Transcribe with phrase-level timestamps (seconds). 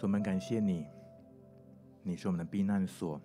[0.00, 0.86] 主，我们感谢你，
[2.02, 3.20] 你是我们的避难所，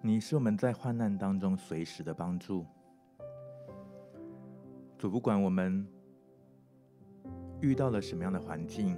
[0.00, 2.64] 你是我们在患难当中随时的帮助。
[4.96, 5.86] 主，不管我们
[7.60, 8.96] 遇到了什么样的环境，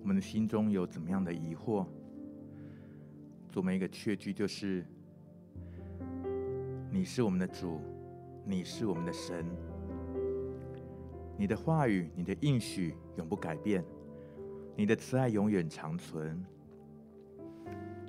[0.00, 1.84] 我们的心中有怎么样的疑惑，
[3.50, 4.86] 主，我们一个确据就是，
[6.90, 7.78] 你是我们的主，
[8.42, 9.44] 你是我们的神，
[11.36, 13.84] 你的话语、你的应许永不改变。
[14.78, 16.44] 你的慈爱永远长存。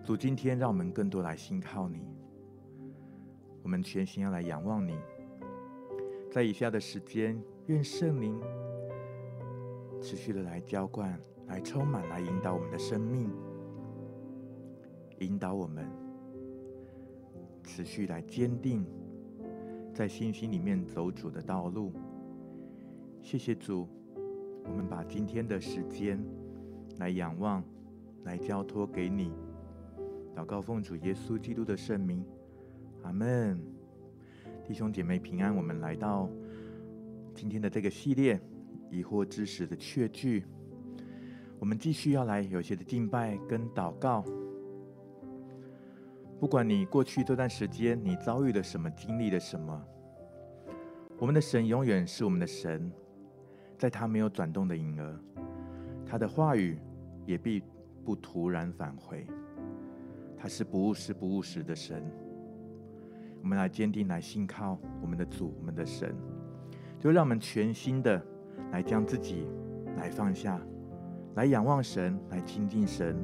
[0.04, 2.06] 主，今天让我们更多来信靠你。
[3.64, 5.00] 我们全心要来仰望你。
[6.30, 8.38] 在以下的时间，愿圣灵
[10.02, 13.32] 持续的来浇灌、来充满、来引导我们的生命，
[15.20, 15.90] 引导我们
[17.64, 18.86] 持续来坚定
[19.94, 21.94] 在信心里面走主的道路。
[23.22, 23.88] 谢谢主，
[24.66, 26.22] 我们把今天的时间。
[26.98, 27.64] 来仰望，
[28.24, 29.34] 来交托给你。
[30.36, 32.24] 祷告奉主耶稣基督的圣名，
[33.04, 33.60] 阿门。
[34.66, 35.56] 弟兄姐妹平安。
[35.56, 36.30] 我们来到
[37.34, 38.40] 今天的这个系列
[38.92, 40.46] “疑惑之时”的确据。
[41.60, 44.24] 我们继续要来有些的敬拜跟祷告。
[46.40, 49.84] 不管你过去这段时间你遭遇了什么，经历了什么，
[51.18, 52.92] 我们的神永远是我们的神，
[53.76, 55.20] 在他没有转动的影儿，
[56.06, 56.78] 他的话语。
[57.28, 57.62] 也必
[58.06, 59.28] 不突然返回，
[60.38, 62.02] 他是不误事、不误时的神。
[63.42, 66.16] 我们来坚定来信靠我们的主、我们的神，
[67.00, 68.20] 就让我们全心的
[68.72, 69.46] 来将自己
[69.98, 70.60] 来放下，
[71.36, 73.16] 来仰望神，来亲近神。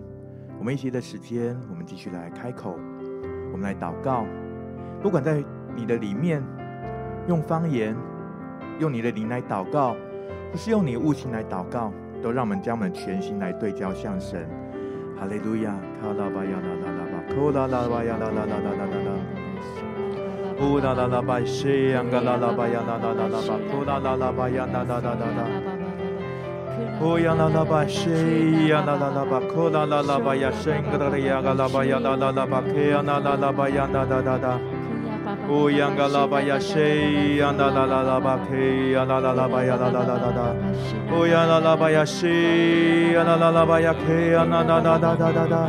[0.59, 2.78] 我们一些的时间，我们继续来开口，
[3.53, 4.25] 我们来祷告。
[5.02, 5.41] 不管在
[5.75, 6.44] 你的里面
[7.28, 7.96] 用方言，
[8.81, 9.96] 用你的灵来祷告，
[10.52, 11.91] 不是用你的悟性来祷告。
[12.23, 14.47] 都让我们将我们全心来对焦向神，
[15.19, 15.75] 哈利路亚！
[16.01, 19.11] 卡拉巴呀啦啦啦巴，库拉拉巴呀啦啦啦啦啦啦，
[20.61, 25.44] 乌拉拉拉巴西呀嘎拉拉巴呀啦啦啦啦巴，库拉拉拉巴呀啦啦啦啦啦，
[27.01, 33.69] 乌呀啦啦巴西呀啦啦啦巴，库拉拉拉巴呀圣格拉呀嘎啦巴呀啦啦啦巴，克呀啦啦啦巴。
[33.69, 34.59] 呀啦啦啦啦。
[35.49, 37.51] 乌央嘎拉巴呀，谁呀？
[37.57, 40.55] 啦啦啦啦巴，嘿呀啦啦啦巴呀啦啦啦啦啦。
[41.11, 43.23] 乌央啦啦巴呀，谁呀？
[43.23, 45.67] 啦啦啦巴呀，嘿呀啦啦啦啦啦啦啦。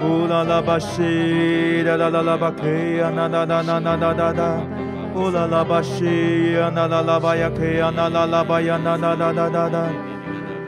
[0.00, 1.82] 乌啦啦巴谁？
[1.84, 4.60] 啦啦啦啦巴，嘿呀啦啦啦啦啦啦啦啦。
[5.14, 6.70] 乌啦啦巴谁呀？
[6.74, 9.88] 啦啦啦巴呀，嘿呀啦啦啦巴呀啦啦啦啦啦啦。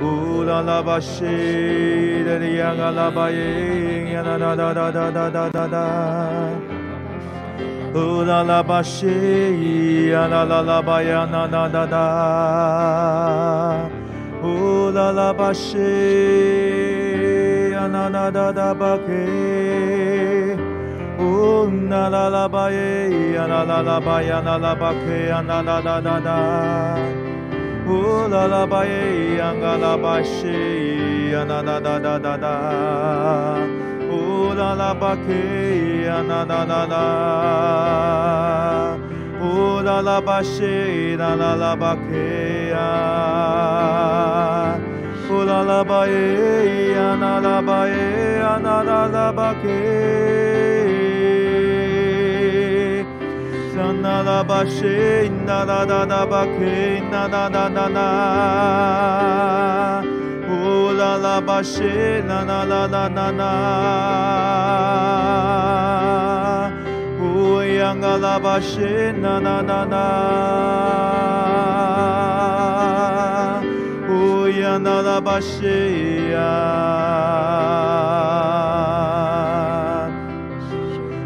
[0.02, 2.22] 乌啦啦巴谁？
[2.24, 3.30] 啦哩呀嘎啦巴
[7.94, 12.06] la la ba she la la la ba ya na na da da
[14.44, 15.90] ooh la la ba she
[17.92, 19.26] na na da da ba ke
[21.20, 25.18] ooh na la la ba ye la la la ba ya na la ba ke
[25.48, 26.38] na na da da da
[27.88, 33.89] ooh la la ba ye la la ba she na na da da da da
[34.60, 35.42] la la ba ke
[36.06, 37.04] ya na na na na
[39.48, 39.52] o
[39.86, 42.26] la la ba she la la la ba ke
[42.72, 42.88] ya
[45.36, 46.26] o la la ba e
[46.96, 48.04] ya na la ba e
[48.42, 49.80] ya na la la ba ke
[54.02, 56.74] na la ba she na la da da ba ke
[57.12, 58.06] na na da da na
[60.56, 63.50] o la la la she na na la la na na.
[67.20, 70.04] O yang la ba she na na na na.
[74.08, 76.52] O yang la ba she ya.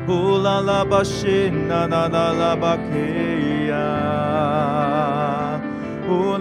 [0.09, 3.24] O la ba she na na na la ba ke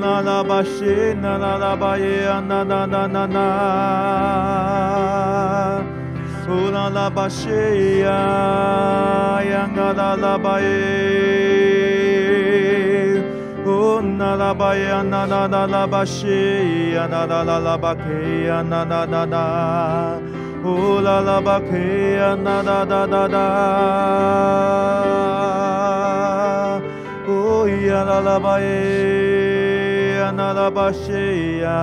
[0.04, 2.16] na la ba she na la la ba ye
[2.50, 3.46] na na na na na
[6.44, 7.62] so la la ba she
[8.04, 8.20] ya
[9.52, 10.80] ya na na la ba ye
[13.76, 13.78] o
[14.20, 16.40] na la ba ye na na na la ba she
[16.96, 19.44] ya na na na la ba ke ya na na na na
[20.72, 20.76] o
[21.06, 21.86] la la ba ke
[22.20, 23.24] ya na na na na.
[23.36, 23.48] da
[27.38, 27.40] o
[27.88, 29.33] ya la la ba ye
[30.36, 31.80] Nanarabashea,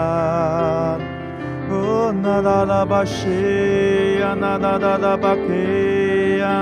[1.70, 6.56] O Nanarabashea, Nanarabakea,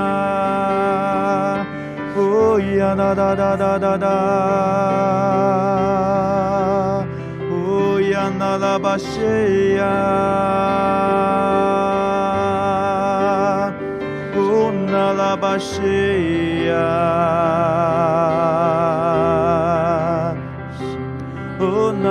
[2.14, 3.56] O Yanarada,
[7.50, 7.98] O
[8.38, 8.78] na la
[14.78, 16.86] Nanarabashea.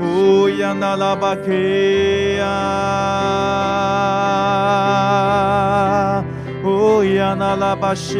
[0.00, 1.52] 乌呀那拉巴克
[2.38, 2.44] 呀，
[6.64, 8.16] 乌呀那拉巴西，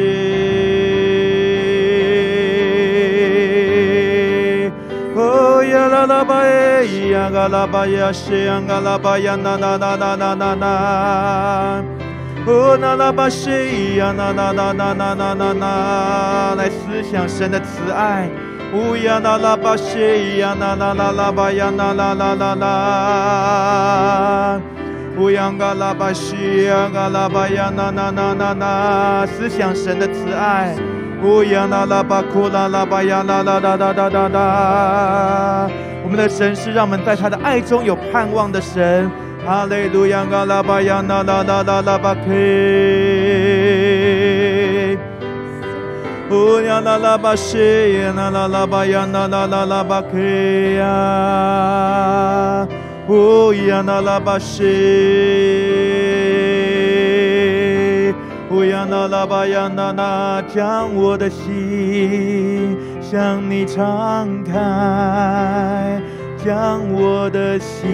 [5.64, 11.84] 呀那拉巴耶呀，嘎啦巴呀西呀，嘎啦巴呀那那那那那那那。
[12.46, 18.28] 哦，那拉巴西呀，那那那那那那那那，来思想神的慈爱。
[18.72, 22.66] 乌呀，那拉巴西呀，那那那拉巴呀，那那那那那。
[25.18, 30.74] 乌呀，嘎拉巴西呀，嘎拉巴呀，那那那那那，思想神的慈爱。
[31.22, 35.70] 乌呀，那拉巴库拉拉巴呀，啦啦啦啦啦啦啦。
[36.02, 39.10] 我们的神是让我们在他的爱中有盼望的神。
[39.46, 42.20] 哈利路亚，嘎拉巴呀，那那那那那巴克，
[46.30, 47.58] 乌呀那拉巴西
[48.00, 50.18] 呀，那那拉巴呀，那那那那巴克
[50.78, 50.84] 呀，
[53.08, 54.62] 乌呀那拉巴西，
[58.60, 65.98] 乌呀那拉巴呀，那那将我的心向你敞开，
[66.44, 67.88] 将我的心。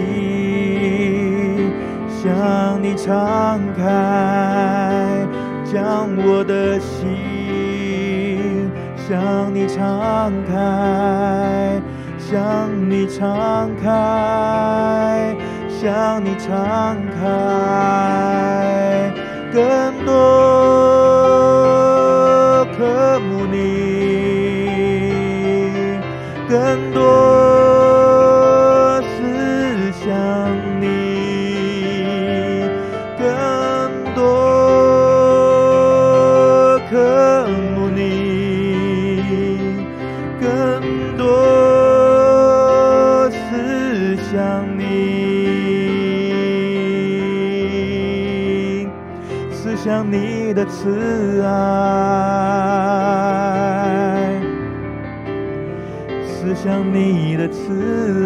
[2.09, 5.25] 向你敞开，
[5.73, 11.81] 将我的心向你敞开，
[12.19, 15.33] 向你敞开，
[15.69, 18.96] 向你敞开，
[19.57, 20.13] 更多
[22.77, 23.57] 渴慕你，
[26.47, 27.46] 更多。
[50.69, 51.49] 慈爱，
[56.25, 58.26] 思想你的慈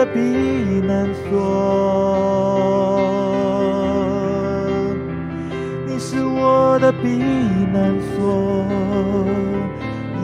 [0.00, 0.18] 的避
[0.86, 1.28] 难所，
[5.86, 7.18] 你是我的避
[7.70, 8.64] 难所，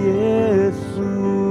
[0.02, 1.45] 耶稣。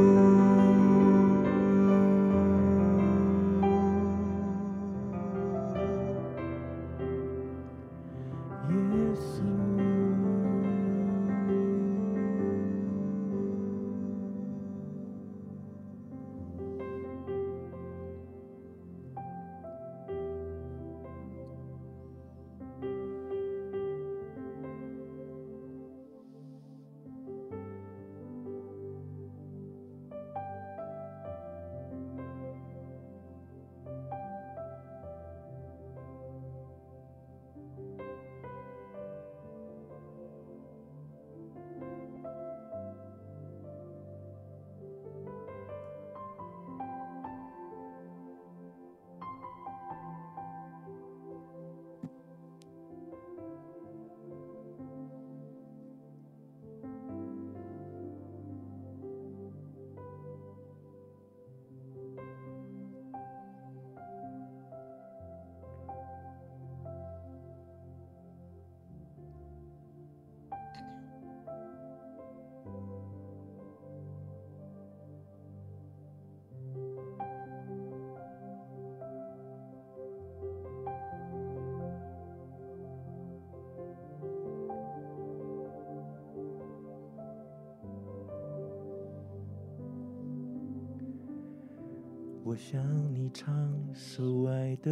[92.55, 92.81] 我向
[93.13, 93.53] 你唱
[93.93, 94.89] 首爱的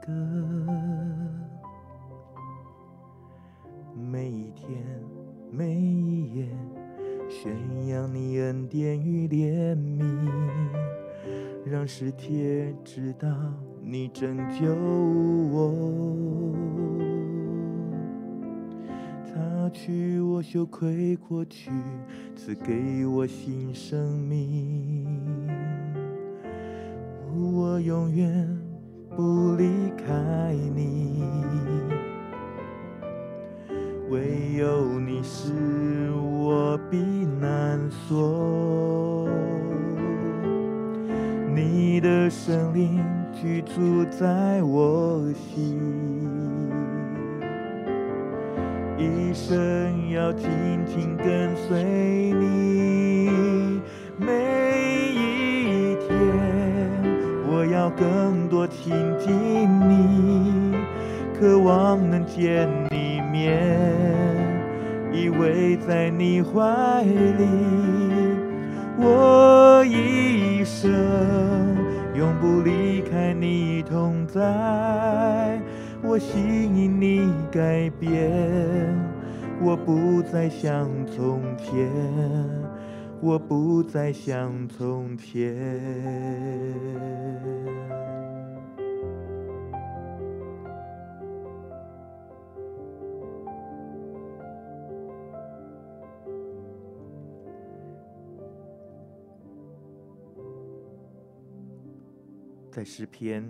[0.00, 0.12] 歌，
[3.92, 4.70] 每一天，
[5.50, 6.48] 每一夜，
[7.28, 10.30] 宣扬你恩典与怜悯，
[11.64, 13.28] 让世界知道
[13.82, 14.72] 你拯救
[15.52, 16.54] 我，
[19.24, 21.72] 擦去我羞愧过去，
[22.36, 25.05] 赐给我新生命。
[27.86, 28.58] 永远
[29.16, 29.64] 不离
[29.96, 30.12] 开
[30.74, 31.22] 你，
[34.10, 35.52] 唯有你是
[36.20, 36.98] 我避
[37.40, 39.28] 难所。
[41.54, 43.00] 你的圣灵
[43.32, 45.80] 居住在我心，
[48.98, 50.50] 一生要紧
[50.86, 52.65] 紧跟随你。
[57.98, 60.74] 更多亲近你，
[61.38, 63.78] 渴望能见你面，
[65.12, 67.46] 依偎在你怀里，
[68.98, 70.92] 我一生
[72.14, 75.60] 永不离开你同在。
[76.02, 78.30] 我心因你改变，
[79.62, 81.88] 我不再像从前。
[83.22, 85.56] 我不再像从前。
[102.76, 103.42] 在诗篇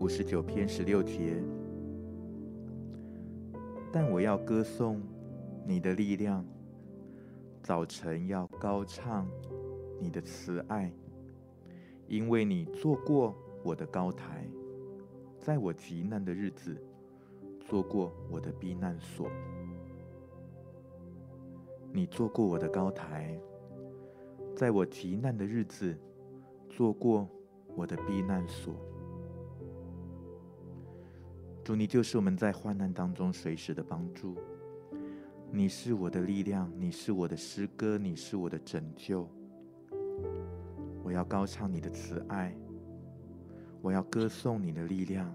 [0.00, 1.36] 五十九篇十六节，
[3.92, 5.02] 但我要歌颂
[5.66, 6.42] 你的力量。
[7.62, 9.28] 早晨要高唱
[10.00, 10.90] 你的慈爱，
[12.06, 14.48] 因为你做过我的高台，
[15.38, 16.74] 在我急难的日子，
[17.60, 19.30] 做过我的避难所。
[21.92, 23.38] 你做过我的高台，
[24.56, 25.94] 在我急难的日子，
[26.70, 27.28] 做过
[27.78, 28.74] 我的避难所。
[31.62, 34.36] 主，你就是我们在患难当中随时的帮助。
[35.52, 39.28] 你是我的力量，你是我的诗歌，你是我的拯救。
[41.04, 42.52] 我要高唱你的慈爱，
[43.80, 45.32] 我要歌颂你的力量。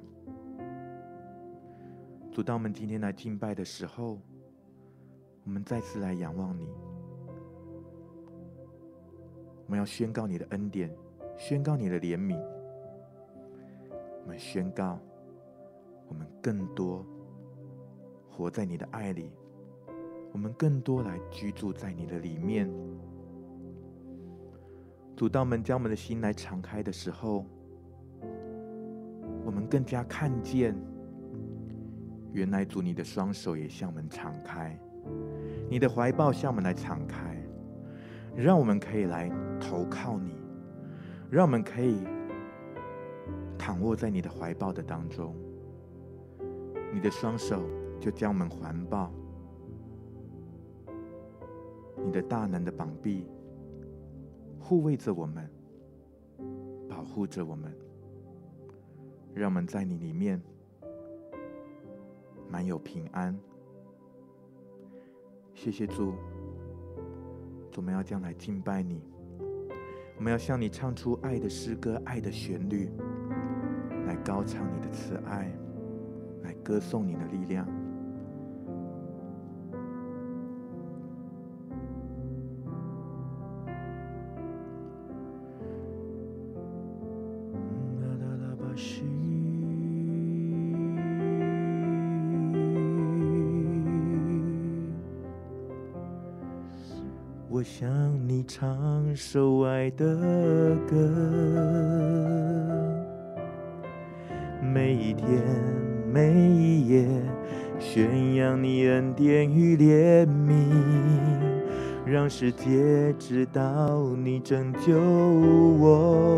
[2.30, 4.20] 主，当我们今天来敬拜的时候，
[5.46, 6.68] 我们再次来仰望你。
[9.66, 10.94] 我们要宣告你的恩典，
[11.38, 12.40] 宣告你的怜悯。
[14.24, 15.00] 我们宣告，
[16.08, 17.06] 我们更多
[18.30, 19.32] 活在你的爱里。
[20.32, 22.68] 我们更多来居住在你的里面。
[25.16, 27.46] 主，当我们将我们的心来敞开的时候，
[29.46, 30.76] 我们更加看见，
[32.32, 34.76] 原来主你的双手也向我们敞开，
[35.70, 37.38] 你的怀抱向我们来敞开，
[38.36, 40.36] 让我们可以来投靠你，
[41.34, 41.98] 让我们可以
[43.58, 45.36] 躺卧在你的怀抱的当中，
[46.94, 47.64] 你的双手
[48.00, 49.12] 就将我们环抱。
[52.06, 53.26] 你的大能的膀臂
[54.60, 55.50] 护卫着我们，
[56.88, 57.76] 保护着我们，
[59.34, 60.40] 让我们在你里面
[62.48, 63.36] 满有平安。
[65.56, 66.14] 谢谢主，
[67.76, 69.02] 我们要将来敬拜你，
[70.24, 72.90] 们要向你唱出爱的诗歌、爱的旋律，
[74.08, 75.52] 来高唱你的慈爱，
[76.44, 77.68] 来歌颂你的力量。
[97.64, 98.13] 向
[98.48, 100.06] 唱首爱的
[100.88, 100.96] 歌，
[104.62, 105.28] 每一天
[106.12, 107.08] 每一夜，
[107.80, 110.54] 宣扬你恩典与怜悯，
[112.06, 115.00] 让世界知道你拯救
[115.80, 116.38] 我，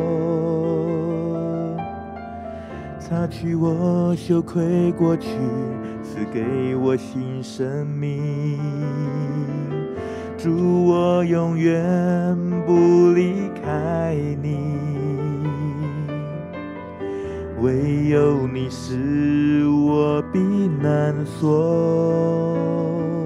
[3.00, 5.30] 擦去我羞愧过去，
[6.04, 8.60] 赐给我新生命。
[10.46, 12.38] 主，我永远
[12.68, 14.60] 不离开你，
[17.62, 20.40] 唯有你是我避
[20.84, 23.26] 难所。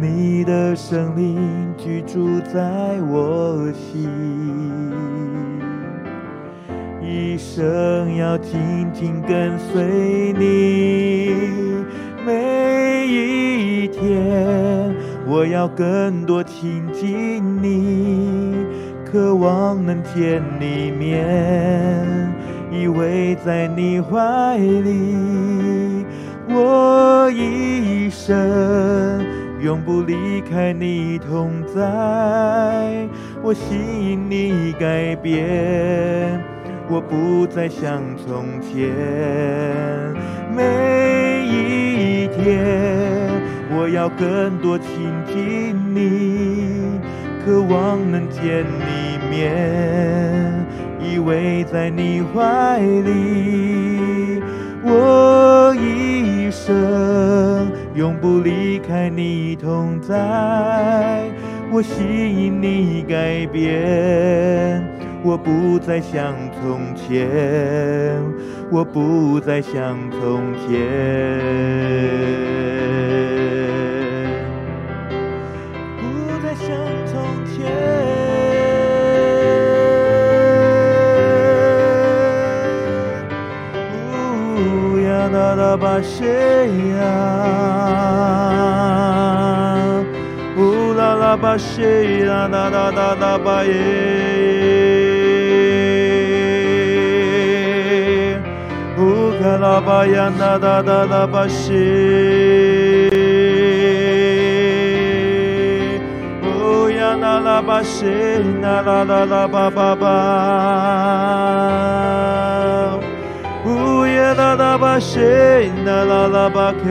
[0.00, 1.36] 你的生命
[1.76, 4.08] 居住在我心，
[7.02, 11.32] 一生要紧紧跟随你，
[12.24, 14.94] 每一天
[15.28, 18.54] 我要更多亲近你，
[19.04, 22.32] 渴望能见你面，
[22.70, 26.06] 依偎在你怀里，
[26.48, 29.20] 我一生。
[29.60, 33.08] 永不离开你同在，
[33.42, 36.40] 我心你改变，
[36.88, 38.92] 我不再像从前。
[40.54, 43.05] 每一天，
[43.70, 44.88] 我要更多亲
[45.26, 47.00] 近你，
[47.44, 50.64] 渴望能见你面，
[51.00, 54.40] 依偎在你怀里，
[54.84, 57.70] 我一生。
[57.94, 61.24] 永不离开你同在，
[61.72, 64.84] 我吸引你改变，
[65.22, 67.26] 我不再像从前，
[68.70, 70.78] 我不再像从前，
[85.36, 86.66] 呜呀啦啦吧谁
[86.98, 87.46] 呀？
[114.34, 115.20] 巴西
[115.84, 116.84] 啦啦啦啦啦巴耶，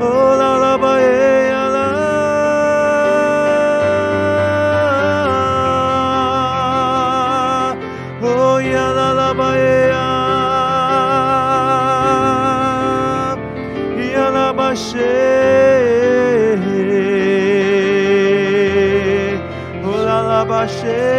[0.00, 5.14] 乌卡拉巴呀啦啦啦啦巴
[5.94, 8.22] 西，乌
[8.66, 10.46] 呀啦啦巴西
[19.86, 21.17] 啦啦啦啦巴巴巴，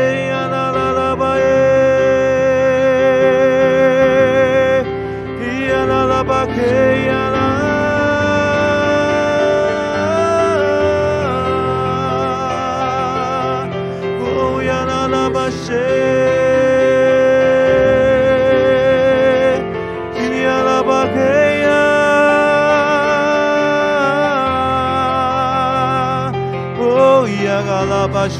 [28.08, 28.39] 巴西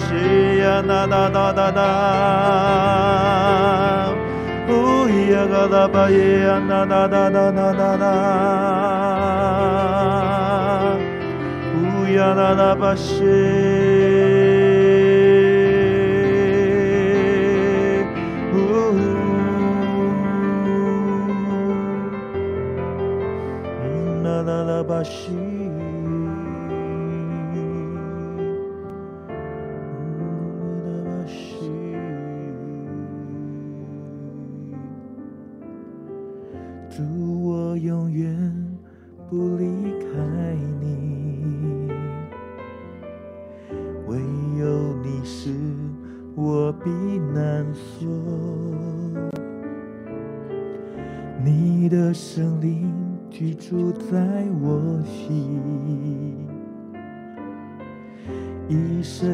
[0.60, 1.82] 呀，那那那那那，
[4.70, 7.08] 乌呀嘎拉巴耶呀，那那
[51.90, 52.94] 的生灵
[53.32, 55.60] 居住在我心，
[58.68, 59.28] 一生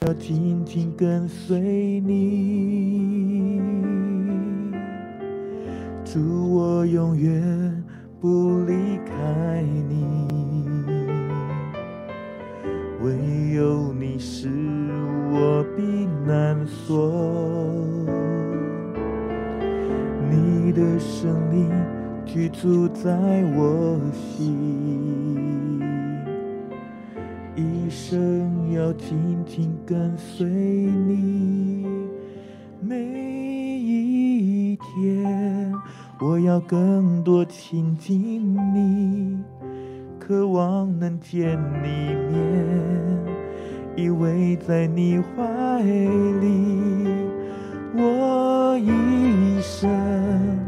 [0.00, 3.60] 要紧紧跟随你。
[6.02, 7.84] 祝我永远
[8.18, 8.79] 不离。
[20.30, 21.68] 你的生命
[22.24, 23.10] 居住在
[23.56, 25.80] 我心，
[27.56, 31.84] 一生要紧紧跟随你。
[32.80, 32.96] 每
[33.78, 35.72] 一天，
[36.20, 39.42] 我要更多亲近你，
[40.20, 42.38] 渴望能见你一面，
[43.96, 46.46] 依偎在你怀里。
[47.96, 48.49] 我。
[49.60, 50.58] 一生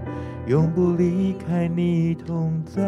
[0.46, 2.82] 永不离开你同在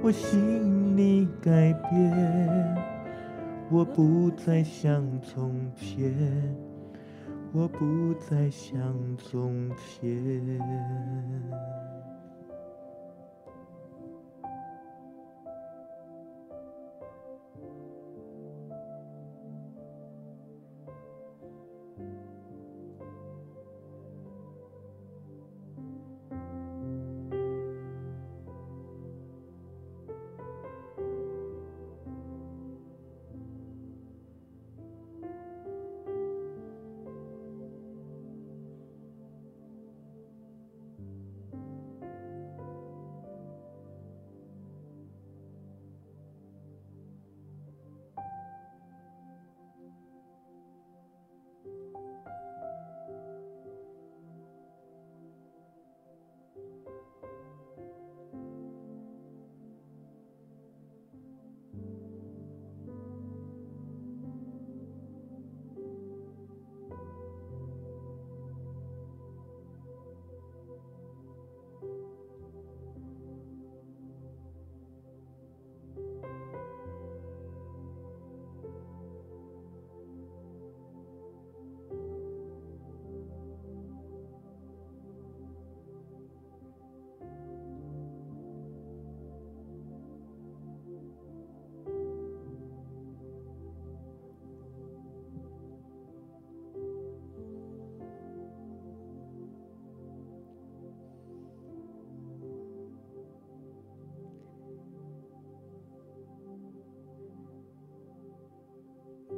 [0.00, 2.76] 我心里改变
[3.68, 6.14] 我不再像从前
[7.52, 8.78] 我不再像
[9.18, 10.06] 从前。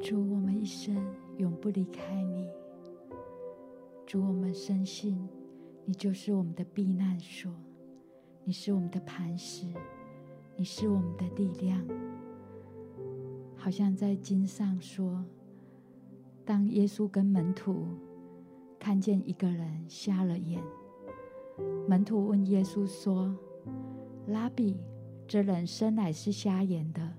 [0.05, 0.95] 主，我们一生
[1.39, 2.47] 永不离开你。
[4.05, 5.27] 主，我们深信
[5.87, 7.51] 你就是我们的避难所，
[8.45, 9.67] 你是我们的磐石，
[10.57, 11.83] 你是我们的力量。
[13.57, 15.25] 好像在经上说，
[16.45, 17.87] 当耶稣跟门徒
[18.79, 20.63] 看见一个人瞎了眼，
[21.89, 23.35] 门徒问耶稣说
[24.29, 24.77] ：“拉比，
[25.27, 27.11] 这人生来是瞎眼的，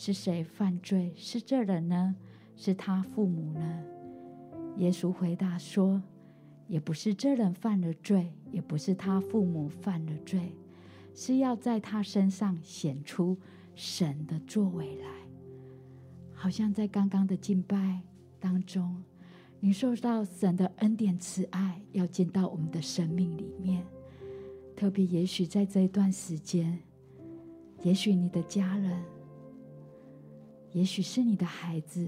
[0.00, 1.12] 是谁犯罪？
[1.16, 2.14] 是这人呢？
[2.54, 3.82] 是他父母呢？”
[4.78, 6.00] 耶稣回答说
[6.68, 10.54] ：“也不是这人犯了罪，也不是他父母犯了罪，
[11.16, 13.36] 是要在他身上显出
[13.74, 15.08] 神的作为来。”
[16.32, 18.00] 好像在刚刚的敬拜
[18.38, 19.02] 当中，
[19.58, 23.84] 你受到神的恩典慈爱，要进到我们的生命里面。
[24.76, 26.78] 特别也许在这一段时间，
[27.82, 29.02] 也许你的家人，
[30.78, 32.06] 也许是你的孩子，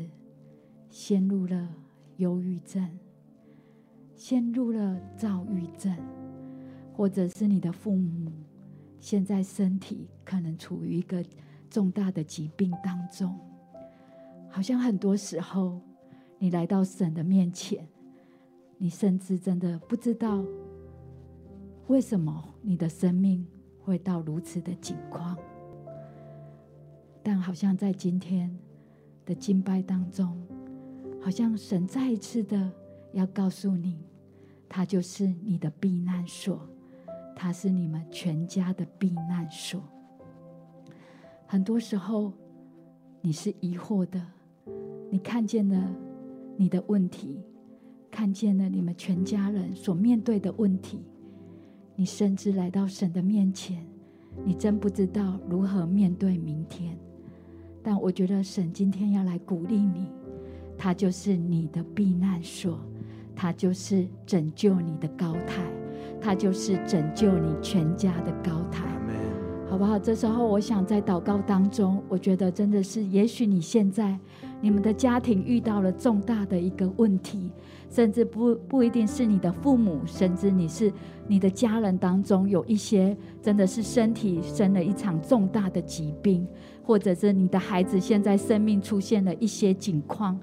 [0.90, 1.68] 陷入了
[2.18, 2.88] 忧郁症，
[4.14, 5.92] 陷入了躁郁症，
[6.92, 8.30] 或者是你的父母，
[9.00, 11.20] 现在身体可能处于一个
[11.68, 13.36] 重大的疾病当中。
[14.48, 15.80] 好像很多时候，
[16.38, 17.84] 你来到神的面前，
[18.78, 20.44] 你甚至真的不知道
[21.88, 23.44] 为什么你的生命
[23.80, 25.36] 会到如此的境况。
[27.22, 28.50] 但好像在今天
[29.26, 30.36] 的敬拜当中，
[31.20, 32.70] 好像神再一次的
[33.12, 33.98] 要告诉你，
[34.68, 36.60] 他就是你的避难所，
[37.36, 39.82] 他是你们全家的避难所。
[41.46, 42.32] 很多时候，
[43.20, 44.24] 你是疑惑的。
[45.10, 45.92] 你看见了
[46.56, 47.42] 你的问题，
[48.10, 51.04] 看见了你们全家人所面对的问题，
[51.96, 53.84] 你甚至来到神的面前，
[54.44, 56.96] 你真不知道如何面对明天。
[57.82, 60.06] 但我觉得神今天要来鼓励你，
[60.76, 62.78] 他就是你的避难所，
[63.34, 65.62] 他就是拯救你的高台，
[66.20, 68.84] 他就是拯救你全家的高台，
[69.68, 69.98] 好不好？
[69.98, 74.18] 这时候我想在祷告当中，我觉得真的是，也许你现在。
[74.62, 77.50] 你们的家庭遇到了重大的一个问题，
[77.88, 80.92] 甚至不不一定是你的父母，甚至你是
[81.26, 86.46] 你的家人当中有一些真的是身体生了一场重大的疾病，
[86.82, 90.38] 或者是你的孩子现在生命出现了一些境况。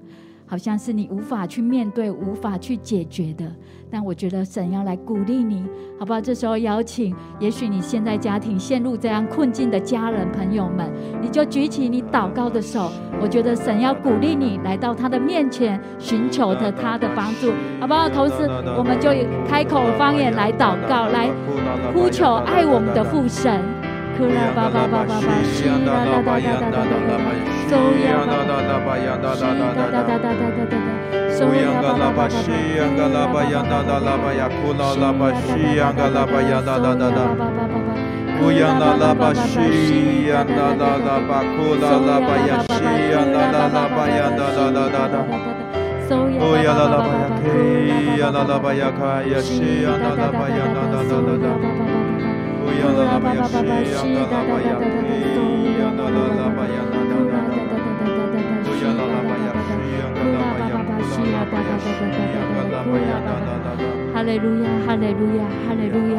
[0.50, 3.44] 好像是你无法去面对、无法去解决的，
[3.90, 5.62] 但我觉得神要来鼓励你，
[5.98, 6.18] 好不好？
[6.18, 12.90] 这时候邀请，也许你现在家庭陷入这样困境的家人朋友们，你就举起你祷告的手。
[13.20, 18.08] 我觉得神要鼓励你来到他的面前，寻求着他的帮助，好不好？
[18.08, 19.10] 同时，我们就
[19.46, 21.28] 开口方言来祷告，来
[21.92, 23.77] 呼求爱我们的父神。
[24.18, 27.22] 呼啦巴巴巴巴巴，西啦哒哒哒哒哒哒哒，
[27.70, 30.74] 收呀哒哒哒巴呀哒哒哒哒哒哒哒哒哒哒，
[31.30, 37.30] 收呀巴巴巴呀嘎啦巴呀哒哒啦巴呀，呼啦啦巴西呀嘎啦巴呀哒哒哒哒，
[38.40, 41.86] 呼呀啦啦巴西呀哒哒啦巴，呼啦
[52.82, 54.70] 啦巴呀西呀哒哒啦
[56.54, 57.74] 巴呀哒哒哒哒哒，
[58.64, 63.82] 呼呀啦啦巴呀嘿呀啦啦巴呀卡呀西呀哒哒巴呀哒哒哒哒哒。
[64.14, 66.18] 哈利路亚，哈利路亚，哈利路亚！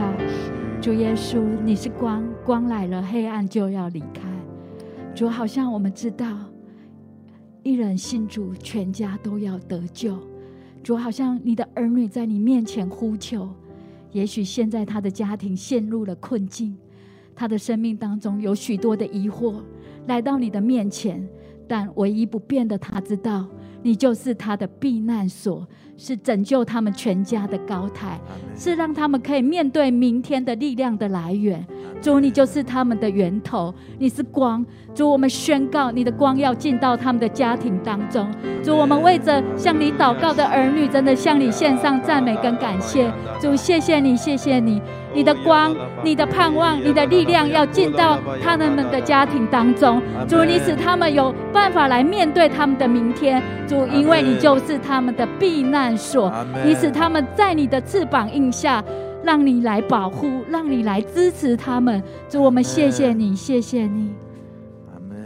[0.81, 4.21] 主耶稣，你是光，光来了，黑暗就要离开。
[5.13, 6.25] 主，好像我们知道，
[7.63, 10.17] 一人信主，全家都要得救。
[10.83, 13.49] 主，好像你的儿女在你面前呼求。
[14.11, 16.75] 也许现在他的家庭陷入了困境，
[17.35, 19.61] 他的生命当中有许多的疑惑，
[20.07, 21.27] 来到你的面前，
[21.67, 23.47] 但唯一不变的，他知道
[23.81, 25.67] 你就是他的避难所。
[26.01, 28.17] 是拯救他们全家的高台，
[28.55, 31.61] 是让他们可以面对明天的力量的来源。
[32.01, 34.65] 主，你就是他们的源头，你是光。
[34.95, 38.25] 主，我们宣告你的光要进到他们的家庭当中。
[38.63, 43.11] 主，我们为着向你祷告的儿女，真的向你献上赞美跟感谢。
[43.41, 44.81] 主，谢谢你，谢谢你，
[45.13, 50.01] 你的光、你的盼望、你的力量要进到他们的家庭当中。
[50.27, 53.41] 主，你使他们有办法来面对他们的明天。
[53.67, 56.31] 主，因为你就是他们的避难所，
[56.65, 58.83] 你使他们在你的翅膀荫下，
[59.23, 62.01] 让你来保护，让你来支持他们。
[62.27, 64.13] 主，我们谢谢你，谢谢你。
[64.93, 65.17] 阿门。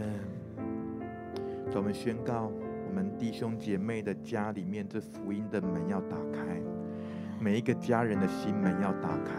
[1.70, 2.50] 主，我们宣告，
[2.88, 6.60] 我们弟兄姐妹的家里面，这福音的门要打开，
[7.44, 9.34] 每一个家人的心门要打开。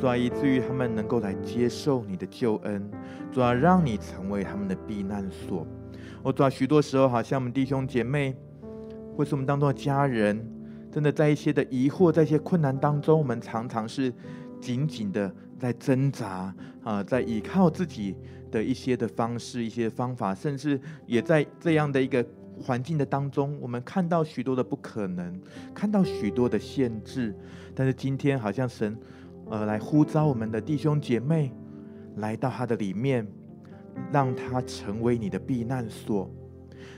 [0.00, 2.88] 主啊，以至于他们能够来接受你的救恩，
[3.32, 5.66] 主啊，让你成为他们的避难所。
[6.22, 8.36] 我主啊，许多时候好像我们弟兄姐妹，
[9.16, 10.48] 或是我们当中的家人，
[10.92, 14.14] 真的在一些的疑惑，在一些困难当中，我们常常是
[14.60, 16.54] 紧紧的在挣扎
[16.84, 18.14] 啊，在依靠自己
[18.52, 22.24] 的一些的方式、一些方法，甚至也在这样的一个
[22.62, 25.40] 环境的当中，我们看到许多的不可能，
[25.74, 27.34] 看到许多的限制。
[27.74, 28.96] 但是今天，好像神。
[29.50, 31.50] 呃，来呼召我们的弟兄姐妹
[32.16, 33.26] 来到他的里面，
[34.12, 36.30] 让他成为你的避难所。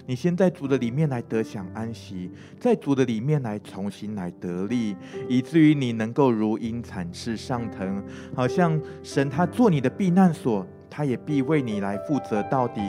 [0.05, 4.96] 你先在主的里面来得享安息，在主的里面来重新来得力，
[5.29, 8.03] 以至于你能够如鹰展翅上腾，
[8.35, 10.66] 好像神他做你的避难所。
[10.90, 12.81] 他也必为你来负责到底，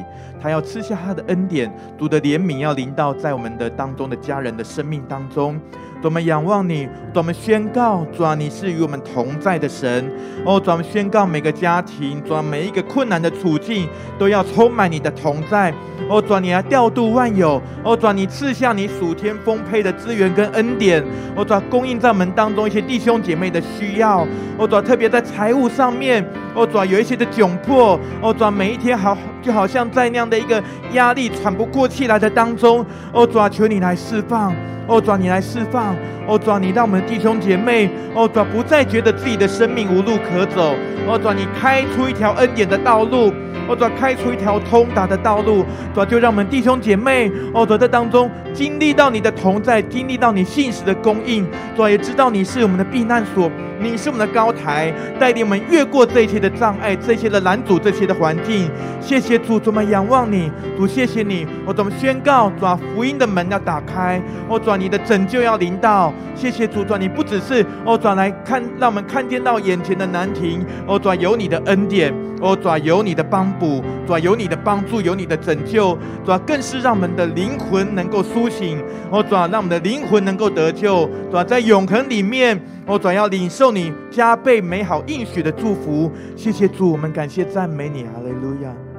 [0.41, 5.59] 他要吃下他的恩典，主的怜悯要临到在我们的当中的家人的生命当中。
[6.03, 10.11] 我们仰望你，我们宣告，主啊，你是与我们同在的神。
[10.43, 13.87] 哦，主，我们宣告每个家庭，主啊，每一个困难的处境
[14.17, 15.71] 都要充满你的同在。
[16.09, 17.61] 哦，主啊，你来调度万有。
[17.83, 21.03] 哦，主啊，你赐下你属天丰沛的资源跟恩典。
[21.35, 24.25] 哦，主啊，供应在我们当中一些弟兄姐妹的需要。
[24.57, 27.99] 哦，主啊，特别在财务上面，哦，主啊，有一些的窘迫。
[28.21, 30.61] 哦，主啊，每一天好，就好像在那样的一个
[30.93, 32.85] 压力喘不过气来的当中。
[33.11, 34.53] 哦，主，求你来释放。
[34.87, 35.95] 哦，主，你来释放。
[36.27, 40.75] 哦，主，你让我们弟兄姐妹，哦，主，不再觉得自己的生命无路可走。
[41.07, 43.33] 哦，主，你开出一条恩典的道路。
[43.67, 45.65] 哦，主，开出一条通达的道路。
[45.93, 51.47] 主，就让我们弟兄姐妹，哦，主，在当中经历到你的同在，经历到你信实的供应。
[51.75, 53.49] 主啊，也知道你是我们的避难所。
[53.79, 58.69] 你是我们的高台，带领我们越过这一切的障碍，这些的拦阻，这些的环境。
[58.99, 61.47] 谢谢谢主，主们仰望你，主谢谢你。
[61.65, 62.49] 我怎么宣告？
[62.59, 66.11] 主，福音的门要打开，我转你的拯救要临到。
[66.35, 82.61] 谢谢主，转你不只是哦，转来看，让我们看见到眼前的难题，哦，转有你的恩典，哦，转有你的帮补，转有你的帮助，有你的拯救，转更是让我们的灵魂能够苏醒，哦，转让我们的灵魂能够得救，转在永恒里面。
[82.85, 88.90] 我转要领受你加倍美好应许的祝福，谢谢主，我们感谢赞美你，哈利路亚。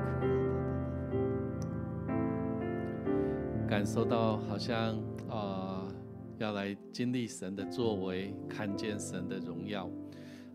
[3.73, 5.89] 感受到好像啊、
[6.37, 9.89] 要来经历神的作为，看见神的荣耀，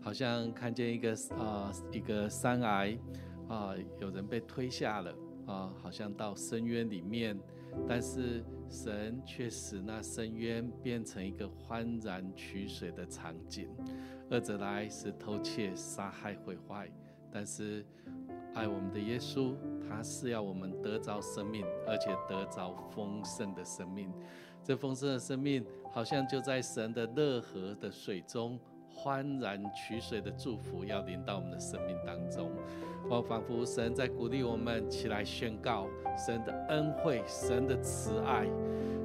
[0.00, 2.96] 好像看见一个啊、一个山崖
[3.48, 5.12] 啊、有人被推下了
[5.46, 7.36] 啊、好像到深渊里面，
[7.88, 8.44] 但是。
[8.70, 13.66] 神却使那深渊变成一个欢然取水的场景。
[14.30, 16.86] 恶者来是偷窃、杀害、毁坏，
[17.32, 17.82] 但是
[18.54, 19.54] 爱我们的耶稣，
[19.88, 24.12] 他是要我们得着生命，而且得着丰盛的生命。
[24.62, 28.58] 这丰盛的生命，好像就在神的乐河的水中。
[28.90, 32.50] 欢然取水的祝福要临到我们的生命当中，
[33.08, 38.44] 我仿佛神在鼓励我们起来宣告神的恩惠、神的慈爱、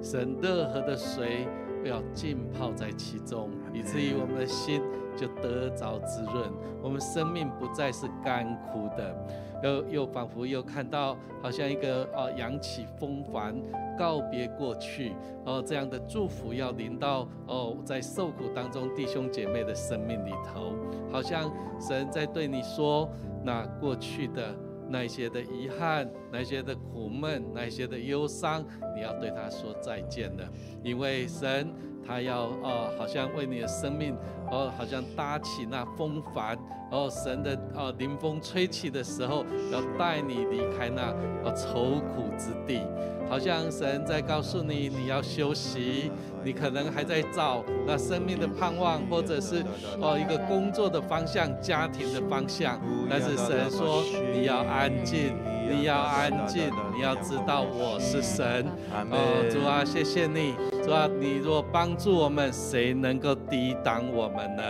[0.01, 1.47] 神乐河的水
[1.83, 4.81] 要浸泡在其中，以至于我们的心
[5.15, 9.15] 就得着滋润，我们生命不再是干枯的。
[9.63, 13.55] 又又仿佛又看到，好像一个呃扬起风帆，
[13.97, 15.13] 告别过去，
[15.45, 20.73] 哦，这样的祝福要临到哦，在受苦当中弟兄姐妹的生命里头，
[21.09, 21.49] 好像
[21.79, 23.09] 神在对你说，
[23.41, 24.53] 那过去的
[24.93, 28.63] 那些的遗憾，那些的苦闷，那些的忧伤，
[28.95, 30.47] 你要对他说再见了，
[30.83, 31.73] 因为神。
[32.05, 34.13] 他要哦，好像为你的生命
[34.51, 36.59] 哦，好像搭起那风帆
[36.93, 41.09] 哦，神的哦，临风吹起的时候，要带你离开那
[41.43, 42.81] 哦愁苦之地，
[43.27, 46.11] 好像神在告诉你，你要休息，
[46.43, 49.63] 你可能还在找那生命的盼望，或者是
[49.99, 52.79] 哦一个工作的方向、家庭的方向，
[53.09, 55.35] 但是神说你要安静，
[55.67, 58.67] 你要安静，你要知道我是神。
[59.09, 60.72] 哦，主啊，谢谢你。
[60.83, 64.63] 主啊，你若帮助我们，谁能够抵挡我们呢？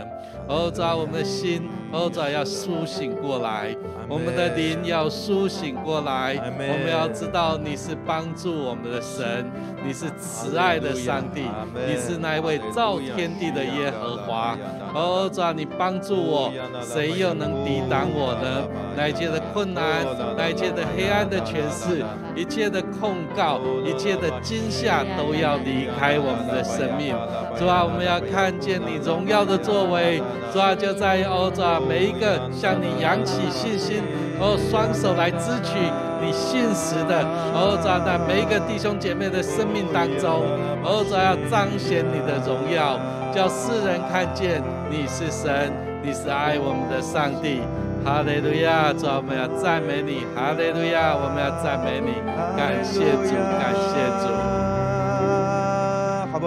[0.47, 3.75] 哦，主啊，我们的心，哦，主啊，要苏醒过来，
[4.07, 6.35] 我们的灵要苏醒过来。
[6.35, 9.49] 我们要知道你是帮助我们的神，
[9.83, 11.45] 你是慈爱的上帝，
[11.87, 14.55] 你是那位造天地的耶和华。
[14.93, 16.51] 哦，主啊，你帮助我，
[16.83, 18.67] 谁又能抵挡我呢？
[18.95, 20.05] 那一切的困难，
[20.37, 22.03] 那一切的黑暗的权势，
[22.35, 27.15] 一切的控告，一切的惊吓，都要离开我们的生命。
[27.57, 30.21] 主啊，我们要看见你荣耀的作为。
[30.51, 34.01] 主啊，就在欧洲啊，每一个向你扬起信心，
[34.39, 35.73] 哦，双手来支取
[36.21, 40.43] 你信实的，欧洲啊，每一个弟兄姐妹的生命当中，
[40.83, 42.99] 欧洲，要彰显你的荣耀，
[43.33, 45.71] 叫世人看见你是神。
[46.05, 47.61] 你是爱我们的上帝。
[48.03, 50.27] 哈利路亚，主，我们要赞美你。
[50.35, 52.19] 哈利路亚，我们要赞美你。
[52.57, 54.62] 感谢主，感谢主。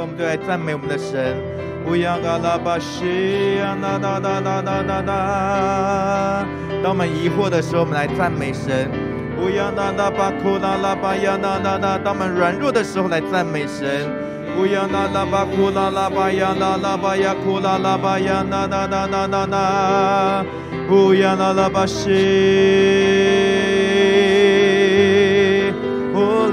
[0.06, 1.36] 好吧，我们就来赞美我们的神。
[1.86, 6.46] 乌央嘎拉巴西呀，呐呐呐呐呐呐呐。
[6.82, 8.90] 当我们疑惑的时候，我们来赞美神。
[9.38, 11.98] 乌央呐呐巴库拉拉巴呀，呐呐呐。
[12.04, 14.10] 当我们软弱的时候，来赞美神。
[14.58, 20.44] 乌央呐呐巴库拉拉巴呀，呐呐巴呀，库拉拉巴呀，呐呐呐呐呐呐。
[20.88, 22.10] 乌呀啦啦巴西，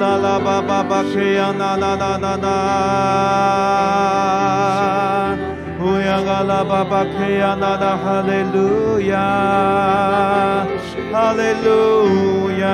[0.03, 1.53] 啦啦巴巴巴克呀？
[1.57, 2.49] 啦啦啦啦啦，
[5.79, 7.55] 乌呀啦啦巴巴克呀？
[7.55, 9.15] 啦啦哈利路亚，
[11.09, 12.67] 哈利路亚，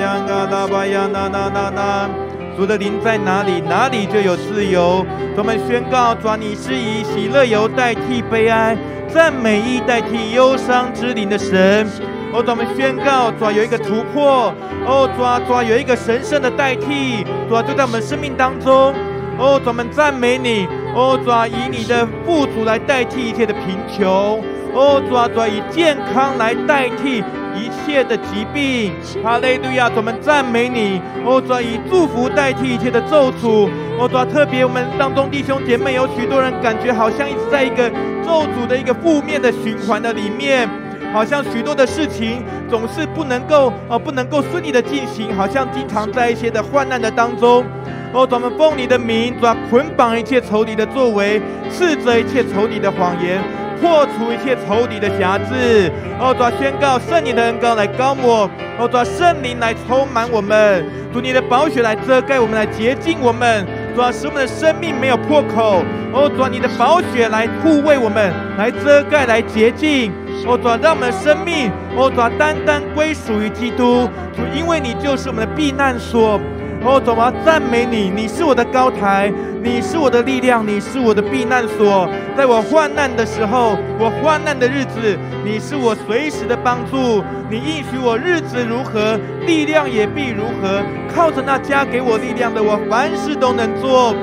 [0.00, 2.08] 呀啦啦巴呀啦啦啦啦，
[2.56, 5.04] 主的灵在哪里，哪里就有自由。
[5.36, 8.74] 我们宣告，主你是以喜乐油代替悲哀。
[9.12, 11.84] 赞美意代替忧伤之灵的神，
[12.32, 14.54] 哦，主，我们宣告，主有一个突破，
[14.86, 18.94] 哦，主，主有一个神圣的代替，主就在我们生命当中，
[19.36, 24.40] 哦，主，我们赞美你，哦，主以你的富足来代替一切的贫穷，
[24.72, 27.18] 哦，主，主以健康来代替
[27.56, 28.92] 一切的疾病，
[29.24, 37.90] 哈利路亚，主，我们赞美你，哦，主以祝福代替一切的咒诅，哦，主，特别我们当中弟兄姐妹有许多人感觉好像一直在一个。
[38.22, 40.68] 咒诅的一个负面的循环的里面，
[41.12, 47.64] 好像许多的事情总是不能够呃不能够顺利的进行，好像经常在一些的患难的当中。
[48.12, 51.40] 哦，咱们奉你的名，抓捆绑一切仇敌的作为，
[51.70, 53.40] 斥责一切仇敌的谎言，
[53.80, 55.90] 破除一切仇敌的辖制。
[56.18, 63.64] 哦，抓宣告圣灵的恩膏来膏抹，哦，抓圣灵来充满我们，主你的宝血来遮盖我们，来洁净我们。
[63.94, 65.84] 主啊，使我们的生命没有破口。
[66.12, 70.12] 哦，主啊，你的宝血来护卫我们，来遮盖，来洁净。
[70.46, 74.08] 哦，主啊，让我们的生命，哦，主，单单归属于基督。
[74.34, 76.40] 主，因为你就是我们的避难所。
[76.82, 79.30] 哦，主啊，赞美你，你是我的高台，
[79.62, 82.08] 你是我的力量，你是我的避难所。
[82.36, 87.22] 在我患难的时候，我患难的日子，你是我随时的帮助。
[87.50, 90.80] 你应许我日子如何，力量也必如何。
[91.14, 94.14] 靠着那加给我力量的，我凡事都能做。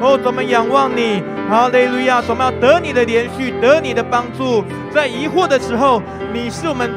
[0.00, 2.22] 哦，怎么仰望你，哈利路亚！
[2.28, 4.64] 我们要得你的连续，得你的帮助。
[4.92, 6.90] 在疑惑的时候，你是我们。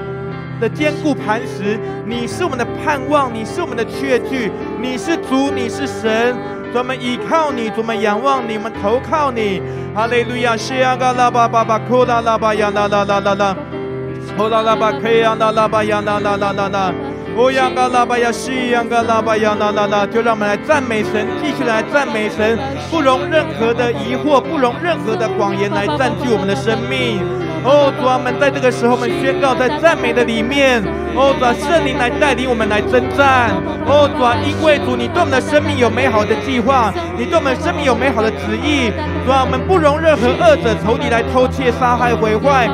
[0.59, 6.35] 的坚固磐石，你是我们的盼望，你是我们的确据，你是主，你是神，
[6.73, 9.61] 我们依靠你，我们仰望你，我们投靠你。
[9.93, 13.55] 哈利路亚，西呀嘎拉巴巴巴，库拉拉巴呀啦啦啦啦啦，
[14.35, 16.93] 库拉拉巴克呀啦啦巴呀啦啦啦啦啦，
[17.37, 22.57] 乌呀嘎拉巴呀西呀嘎拉巴呀啦啦啦，就让我们来赞美神，继续来赞美神，
[22.89, 27.46] 不容任何的疑惑，不容任何的谎言来占据我们的生命。
[27.63, 30.83] 哦，主啊，我们在这个时候，我们宣告在赞美的里面。
[31.15, 33.51] 哦，主啊，圣灵来带领我们来征战。
[33.85, 38.91] 哦，主啊，因为主你对我们的生命有美好的计划，你对我们生命有美好的旨意。
[39.25, 42.69] 主啊，我们不容任何恶者、仇敌来偷窃、杀害、毁坏。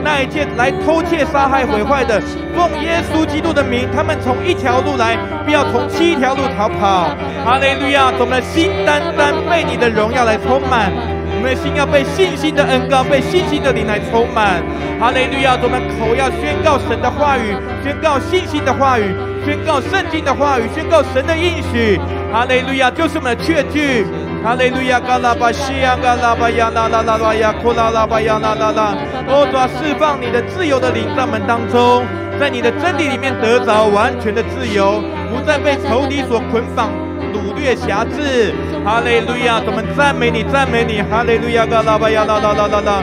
[0.00, 2.22] 那一切来偷窃、杀害、毁坏的，
[2.56, 7.10] 奉耶稣基督的名，他们从一条路来，不要从七条路逃跑。
[7.44, 8.12] 哈利路亚！
[8.18, 10.92] 我们的心单单被你的荣耀来充满。
[11.38, 14.60] 我们的心要被信心的恩膏，被信心的灵来充满。
[14.98, 15.56] 哈利路亚！
[15.62, 19.14] 我们口要宣告神的话语，宣告信心的话语，
[19.46, 21.94] 宣告圣经的话语，宣告神的应许。
[22.32, 22.90] 哈利路亚！
[22.90, 24.04] 就是我们的确据。
[24.42, 24.98] 哈利路亚！
[24.98, 28.98] 嘎拉巴西亚，嘎拉巴亚，拉拉拉拉亚，库拉拉巴亚，拉拉拉。
[29.30, 32.02] 哦，主啊，释放你的自由的灵在我们当中，
[32.40, 34.98] 在你的真理里面得着完全的自由，
[35.30, 36.90] 不再被仇敌所捆绑。
[37.30, 38.54] 掳掠辖制，
[38.84, 39.62] Hallelujah.
[39.64, 40.96] Teman trameni, trameni.
[41.10, 41.66] Hallelujah.
[41.66, 42.96] Galabaya la la la la la.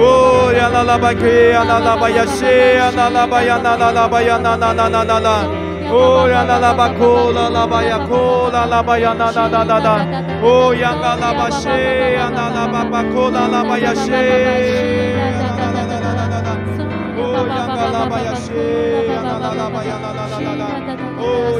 [0.00, 3.26] Oh, ya la la ba ke, ya la la ba ya she, ya la la
[3.26, 5.36] ba ya na la la ba ya na na na na na la.
[5.90, 9.12] Oh, ya la la ba ko, la la ba ya ko, la la ba ya
[9.14, 9.94] na na na na na.
[10.40, 13.76] Oh, ya la la ba she, ya la la ba ba ko, la la ba
[13.76, 14.22] ya she.
[17.18, 20.37] Oh, ya la la ba ya she, ya la la ba ya na na na.
[21.40, 21.58] Oh,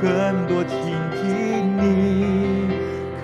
[0.00, 0.76] 更多亲
[1.22, 1.22] 近
[1.76, 2.68] 你，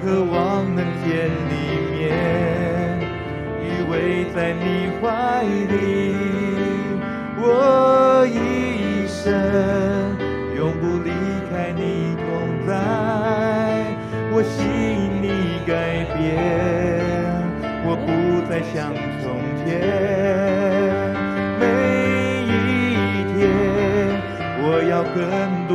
[0.01, 1.53] 渴望能见你
[1.93, 2.01] 面，
[3.63, 3.93] 依偎
[4.35, 4.65] 在你
[5.01, 5.05] 怀
[5.43, 6.00] 里，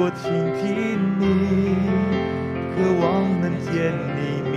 [0.06, 0.30] 我倾
[0.62, 1.26] 听你，
[2.76, 4.56] 渴望能见你一面，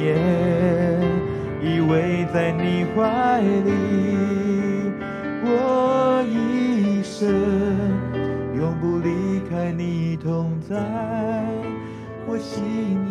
[1.62, 1.90] 依偎
[2.30, 4.92] 在你怀里，
[5.46, 7.32] 我一生
[8.54, 10.76] 永不离开你同在。
[12.26, 12.60] 我心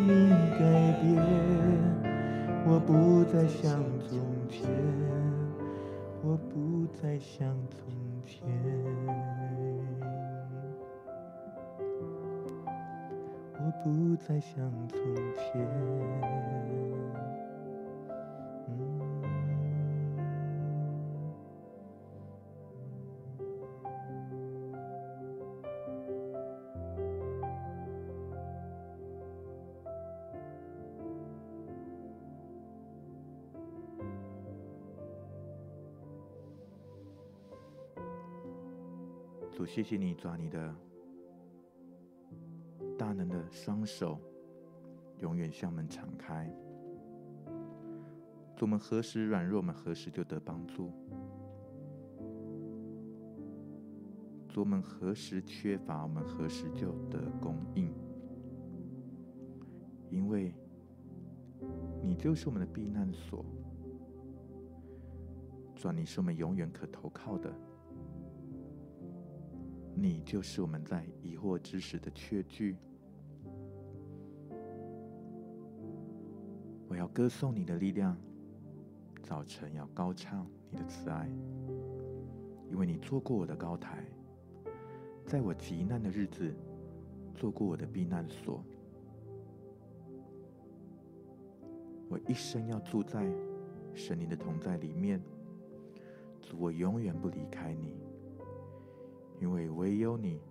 [0.08, 0.30] 里
[0.60, 0.62] 改
[1.02, 1.18] 变，
[2.68, 4.70] 我不再像从前，
[6.22, 7.82] 我不再像从
[8.24, 8.48] 前，
[13.84, 15.67] 不再像从前。
[39.57, 40.71] 主，谢谢你抓你的
[43.52, 44.20] 双手，
[45.20, 46.52] 永远向我们敞开。
[48.60, 50.91] 我们何时软弱，我们何时就得帮助；
[54.56, 57.93] 我们何时缺乏，我们何时就得供应。
[60.10, 60.54] 因为
[62.02, 63.45] 你就是我们的避难所，
[65.76, 67.54] 主，你是我们永远可投靠的。
[69.93, 72.76] 你就是我们在疑惑之时的确据。
[76.98, 78.18] 要歌颂你的力量，
[79.22, 81.30] 早晨要高唱你的慈爱，
[82.72, 84.04] 因为你做过我的高台，
[85.24, 86.52] 在我极难的日子，
[87.36, 88.64] 做过我的避难所。
[92.10, 93.32] 我一生要住在
[93.93, 95.22] 神灵的同在里面，
[96.41, 97.93] 主，我永远不离开你。
[99.39, 100.41] 因为唯有你，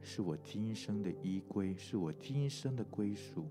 [0.00, 3.46] 是我今生的依归，是我今生的归属。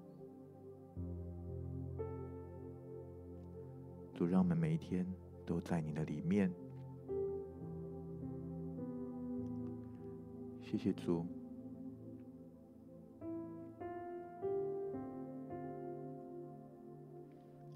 [4.20, 5.06] 主，让我们每一天
[5.46, 6.54] 都在你的里面。
[10.62, 11.26] 谢谢主，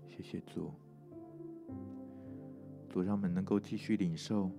[0.06, 0.74] 谢谢主，
[2.90, 4.52] 主，让我们能够继续领受。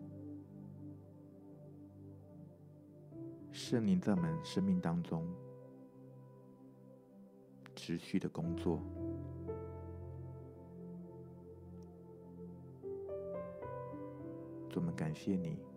[3.53, 5.29] 圣灵在我们生命当中
[7.77, 8.81] 持续的工作，
[14.75, 15.74] 多么感谢你。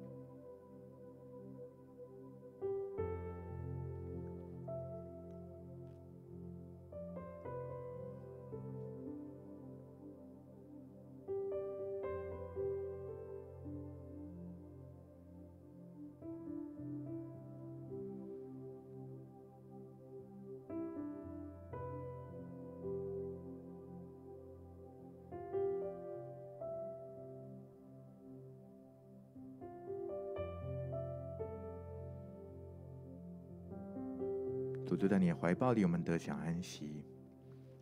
[35.07, 37.03] 在你的怀抱里，我们得享安息，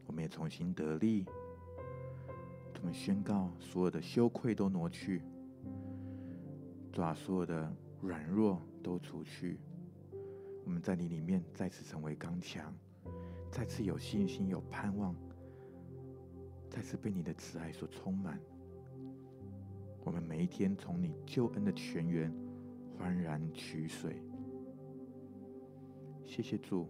[0.06, 1.26] 我们也重新得力。
[2.80, 5.22] 我们宣告，所有的羞愧都挪去，
[6.94, 9.60] 把所有的软弱都除去。
[10.64, 12.74] 我们在你里面再次成为刚强，
[13.52, 15.16] 再次有信心、有盼望，
[16.70, 18.40] 再次被你的慈爱所充满。
[20.04, 22.32] 我们每一天从你救恩的泉源
[22.98, 24.22] 欢然取水。
[26.24, 26.88] 谢谢主，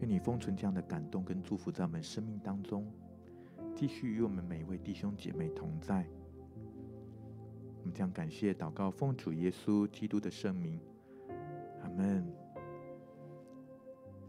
[0.00, 2.86] 愿你封存这样的感动跟祝福在我们生命当中，
[3.74, 6.06] 继续与我们每一位弟兄姐妹同在。
[7.80, 10.78] 我们将感谢祷告，奉主耶稣基督的圣名，
[11.82, 12.24] 阿门。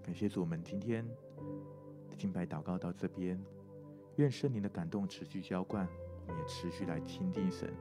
[0.01, 1.05] 感谢主，我们今天
[2.17, 3.39] 敬拜祷告到这边，
[4.15, 5.87] 愿圣灵的感动持续浇灌，
[6.25, 7.71] 我们也持续来亲近神，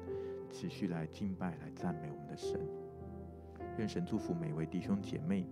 [0.51, 2.61] 持续来敬拜、来赞美我们的神。
[3.79, 5.47] 愿神祝福每位弟兄姐妹。